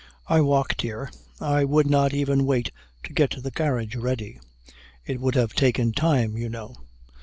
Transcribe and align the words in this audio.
I 0.25 0.41
walked 0.41 0.81
here 0.81 1.11
I 1.39 1.63
would 1.63 1.85
not 1.87 2.11
even 2.11 2.47
wait 2.47 2.71
to 3.03 3.13
get 3.13 3.35
the 3.43 3.51
carriage 3.51 3.95
ready 3.95 4.39
it 5.05 5.21
would 5.21 5.35
have 5.35 5.53
taken 5.53 5.91
time, 5.91 6.35
you 6.35 6.49
know. 6.49 6.73